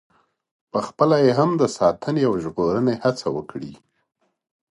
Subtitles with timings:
[0.71, 3.73] پخپله یې هم د ساتنې او ژغورنې هڅه وکړي.